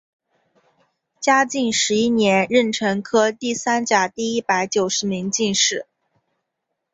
[1.19, 5.85] 嘉靖十一年壬辰科第三甲第一百九十名进士。